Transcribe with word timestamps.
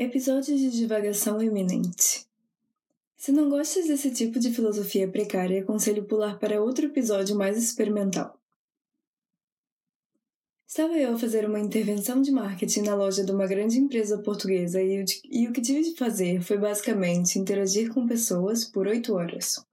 Episódios 0.00 0.60
de 0.60 0.70
divagação 0.70 1.42
iminente. 1.42 2.24
Se 3.16 3.32
não 3.32 3.50
gostas 3.50 3.88
desse 3.88 4.12
tipo 4.12 4.38
de 4.38 4.52
filosofia 4.52 5.08
precária, 5.08 5.60
aconselho 5.60 6.04
pular 6.04 6.38
para 6.38 6.62
outro 6.62 6.86
episódio 6.86 7.34
mais 7.34 7.58
experimental. 7.58 8.38
Estava 10.64 10.96
eu 10.96 11.14
a 11.14 11.18
fazer 11.18 11.44
uma 11.44 11.58
intervenção 11.58 12.22
de 12.22 12.30
marketing 12.30 12.82
na 12.82 12.94
loja 12.94 13.24
de 13.24 13.32
uma 13.32 13.48
grande 13.48 13.76
empresa 13.76 14.18
portuguesa 14.18 14.80
e, 14.80 15.04
e 15.28 15.48
o 15.48 15.52
que 15.52 15.60
tive 15.60 15.82
de 15.82 15.96
fazer 15.96 16.42
foi 16.42 16.58
basicamente 16.58 17.36
interagir 17.36 17.92
com 17.92 18.06
pessoas 18.06 18.64
por 18.64 18.86
oito 18.86 19.14
horas. 19.14 19.66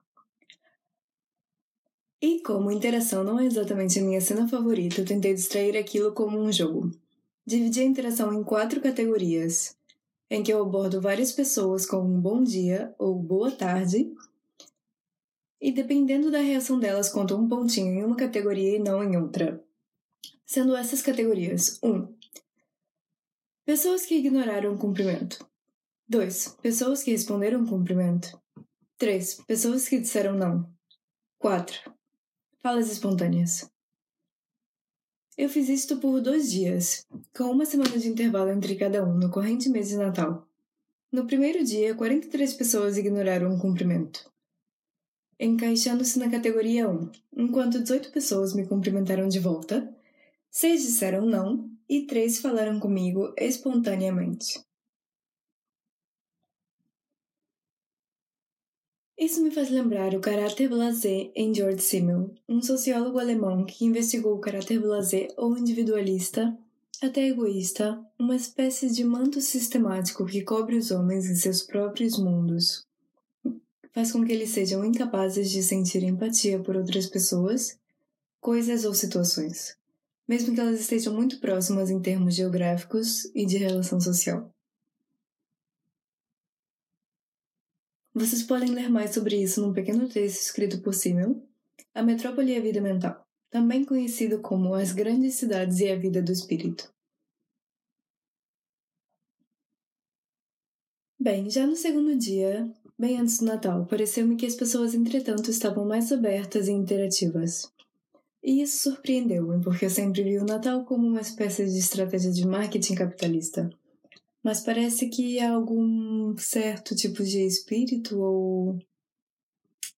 E 2.20 2.40
como 2.40 2.72
interação 2.72 3.22
não 3.22 3.38
é 3.38 3.46
exatamente 3.46 4.00
a 4.00 4.02
minha 4.02 4.20
cena 4.20 4.48
favorita, 4.48 5.04
tentei 5.04 5.34
distrair 5.34 5.76
aquilo 5.76 6.10
como 6.10 6.36
um 6.36 6.50
jogo. 6.50 6.90
Dividi 7.46 7.78
a 7.78 7.84
interação 7.84 8.34
em 8.34 8.42
quatro 8.42 8.80
categorias: 8.80 9.76
em 10.30 10.42
que 10.42 10.52
eu 10.52 10.62
abordo 10.62 11.00
várias 11.00 11.32
pessoas 11.32 11.86
com 11.86 11.98
um 11.98 12.20
bom 12.20 12.42
dia 12.42 12.94
ou 12.98 13.14
boa 13.14 13.50
tarde, 13.50 14.12
e 15.60 15.72
dependendo 15.72 16.30
da 16.30 16.38
reação 16.38 16.78
delas, 16.78 17.08
conto 17.08 17.36
um 17.36 17.48
pontinho 17.48 17.92
em 17.92 18.04
uma 18.04 18.16
categoria 18.16 18.76
e 18.76 18.78
não 18.78 19.02
em 19.02 19.16
outra. 19.16 19.62
Sendo 20.44 20.76
essas 20.76 21.02
categorias: 21.02 21.78
1. 21.82 21.90
Um, 21.90 22.14
pessoas 23.64 24.04
que 24.04 24.16
ignoraram 24.16 24.74
o 24.74 24.78
cumprimento. 24.78 25.48
2. 26.08 26.58
Pessoas 26.62 27.02
que 27.02 27.10
responderam 27.10 27.62
o 27.62 27.68
cumprimento. 27.68 28.40
3. 28.98 29.42
Pessoas 29.46 29.88
que 29.88 29.98
disseram 29.98 30.36
não. 30.36 30.70
4. 31.38 31.92
Falas 32.62 32.90
espontâneas. 32.90 33.68
Eu 35.36 35.50
fiz 35.50 35.68
isto 35.68 35.98
por 35.98 36.18
dois 36.22 36.50
dias, 36.50 37.06
com 37.36 37.44
uma 37.50 37.66
semana 37.66 37.98
de 37.98 38.08
intervalo 38.08 38.50
entre 38.50 38.74
cada 38.74 39.04
um 39.04 39.18
no 39.18 39.30
corrente 39.30 39.68
mês 39.68 39.90
de 39.90 39.96
Natal. 39.96 40.48
No 41.12 41.26
primeiro 41.26 41.62
dia, 41.62 41.94
43 41.94 42.54
pessoas 42.54 42.96
ignoraram 42.96 43.54
o 43.54 43.60
cumprimento, 43.60 44.32
encaixando-se 45.38 46.18
na 46.18 46.30
categoria 46.30 46.88
1, 46.88 47.10
enquanto 47.36 47.82
18 47.82 48.12
pessoas 48.12 48.54
me 48.54 48.66
cumprimentaram 48.66 49.28
de 49.28 49.38
volta, 49.38 49.94
6 50.50 50.82
disseram 50.82 51.26
não 51.26 51.70
e 51.86 52.06
3 52.06 52.38
falaram 52.38 52.80
comigo 52.80 53.34
espontaneamente. 53.36 54.58
Isso 59.18 59.42
me 59.42 59.50
faz 59.50 59.70
lembrar 59.70 60.14
o 60.14 60.20
caráter 60.20 60.68
blasé 60.68 61.30
em 61.34 61.54
George 61.54 61.80
Simmel, 61.80 62.34
um 62.46 62.60
sociólogo 62.60 63.18
alemão 63.18 63.64
que 63.64 63.86
investigou 63.86 64.34
o 64.34 64.40
caráter 64.40 64.78
blasé 64.78 65.28
ou 65.38 65.56
individualista, 65.56 66.54
até 67.02 67.26
egoísta, 67.26 67.98
uma 68.18 68.36
espécie 68.36 68.90
de 68.90 69.02
manto 69.04 69.40
sistemático 69.40 70.26
que 70.26 70.42
cobre 70.42 70.76
os 70.76 70.90
homens 70.90 71.30
em 71.30 71.34
seus 71.34 71.62
próprios 71.62 72.18
mundos. 72.18 72.86
Faz 73.94 74.12
com 74.12 74.22
que 74.22 74.32
eles 74.32 74.50
sejam 74.50 74.84
incapazes 74.84 75.50
de 75.50 75.62
sentir 75.62 76.02
empatia 76.02 76.58
por 76.58 76.76
outras 76.76 77.06
pessoas, 77.06 77.78
coisas 78.38 78.84
ou 78.84 78.92
situações, 78.92 79.78
mesmo 80.28 80.54
que 80.54 80.60
elas 80.60 80.78
estejam 80.78 81.14
muito 81.14 81.40
próximas 81.40 81.88
em 81.88 82.00
termos 82.00 82.34
geográficos 82.34 83.24
e 83.34 83.46
de 83.46 83.56
relação 83.56 83.98
social. 83.98 84.52
Vocês 88.18 88.42
podem 88.42 88.70
ler 88.70 88.88
mais 88.88 89.10
sobre 89.10 89.36
isso 89.36 89.60
num 89.60 89.74
pequeno 89.74 90.08
texto 90.08 90.40
escrito 90.40 90.80
por 90.80 90.94
Simmel, 90.94 91.38
A 91.94 92.02
Metrópole 92.02 92.50
e 92.50 92.56
a 92.56 92.60
Vida 92.62 92.80
Mental, 92.80 93.22
também 93.50 93.84
conhecido 93.84 94.40
como 94.40 94.72
As 94.72 94.90
Grandes 94.90 95.34
Cidades 95.34 95.80
e 95.80 95.90
a 95.90 95.96
Vida 95.96 96.22
do 96.22 96.32
Espírito. 96.32 96.90
Bem, 101.20 101.50
já 101.50 101.66
no 101.66 101.76
segundo 101.76 102.16
dia, 102.16 102.66
bem 102.98 103.20
antes 103.20 103.38
do 103.38 103.44
Natal, 103.44 103.84
pareceu-me 103.84 104.36
que 104.36 104.46
as 104.46 104.54
pessoas, 104.54 104.94
entretanto, 104.94 105.50
estavam 105.50 105.84
mais 105.84 106.10
abertas 106.10 106.68
e 106.68 106.72
interativas. 106.72 107.70
E 108.42 108.62
isso 108.62 108.78
surpreendeu-me, 108.78 109.62
porque 109.62 109.84
eu 109.84 109.90
sempre 109.90 110.22
vi 110.22 110.38
o 110.38 110.46
Natal 110.46 110.86
como 110.86 111.06
uma 111.06 111.20
espécie 111.20 111.66
de 111.66 111.78
estratégia 111.78 112.32
de 112.32 112.46
marketing 112.46 112.94
capitalista 112.94 113.68
mas 114.46 114.60
parece 114.60 115.08
que 115.08 115.40
há 115.40 115.50
algum 115.50 116.38
certo 116.38 116.94
tipo 116.94 117.24
de 117.24 117.44
espírito 117.44 118.20
ou 118.20 118.78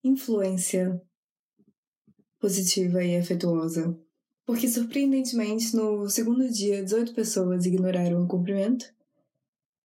influência 0.02 0.98
positiva 2.40 3.04
e 3.04 3.18
afetuosa. 3.18 3.94
Porque, 4.46 4.66
surpreendentemente, 4.66 5.76
no 5.76 6.08
segundo 6.08 6.50
dia, 6.50 6.82
18 6.82 7.12
pessoas 7.12 7.66
ignoraram 7.66 8.24
o 8.24 8.26
cumprimento, 8.26 8.86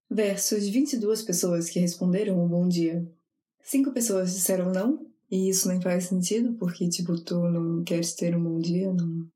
versus 0.09 0.69
22 0.69 1.23
pessoas 1.23 1.69
que 1.69 1.81
responderam 1.81 2.41
o 2.41 2.47
bom 2.47 2.65
dia. 2.65 3.05
Cinco 3.61 3.91
pessoas 3.91 4.33
disseram 4.33 4.71
não, 4.71 5.05
e 5.29 5.49
isso 5.49 5.67
nem 5.67 5.81
faz 5.81 6.05
sentido, 6.05 6.53
porque, 6.53 6.87
tipo, 6.87 7.19
tu 7.19 7.37
não 7.49 7.83
queres 7.83 8.13
ter 8.13 8.33
um 8.33 8.41
bom 8.41 8.59
dia, 8.59 8.93
não. 8.93 9.27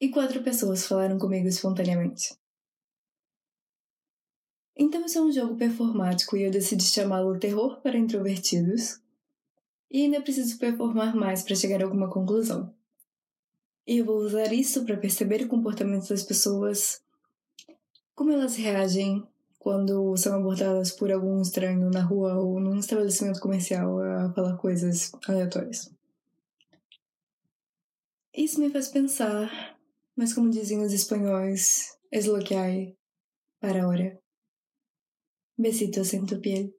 E 0.00 0.08
quatro 0.08 0.42
pessoas 0.42 0.86
falaram 0.86 1.18
comigo 1.18 1.46
espontaneamente. 1.48 2.36
Então 4.76 5.04
isso 5.04 5.18
é 5.18 5.22
um 5.22 5.30
jogo 5.30 5.56
performático 5.56 6.36
e 6.36 6.42
eu 6.42 6.50
decidi 6.50 6.84
chamá-lo 6.84 7.38
Terror 7.38 7.80
para 7.80 7.96
Introvertidos. 7.96 9.00
E 9.90 10.02
ainda 10.02 10.20
preciso 10.20 10.58
performar 10.58 11.14
mais 11.14 11.42
para 11.42 11.54
chegar 11.54 11.80
a 11.80 11.84
alguma 11.84 12.10
conclusão. 12.10 12.74
E 13.86 13.98
eu 13.98 14.04
vou 14.04 14.16
usar 14.16 14.52
isso 14.52 14.84
para 14.84 14.96
perceber 14.96 15.42
o 15.42 15.48
comportamento 15.48 16.08
das 16.08 16.22
pessoas, 16.22 17.02
como 18.14 18.32
elas 18.32 18.56
reagem 18.56 19.24
quando 19.58 20.16
são 20.16 20.34
abordadas 20.34 20.90
por 20.90 21.12
algum 21.12 21.40
estranho 21.40 21.88
na 21.90 22.02
rua 22.02 22.34
ou 22.34 22.58
num 22.58 22.78
estabelecimento 22.78 23.40
comercial 23.40 23.98
a 24.00 24.32
falar 24.32 24.56
coisas 24.56 25.12
aleatórias. 25.28 25.90
Isso 28.34 28.60
me 28.60 28.70
faz 28.70 28.88
pensar 28.88 29.73
mas 30.16 30.34
como 30.34 30.50
dizem 30.50 30.82
os 30.82 30.92
espanhóis, 30.92 31.98
es 32.10 32.26
lo 32.26 32.38
que 32.38 32.54
hay 32.54 32.96
para 33.60 33.82
ahora. 33.82 34.20
Besitos 35.56 36.14
en 36.14 36.26
tu 36.26 36.40
piel. 36.40 36.74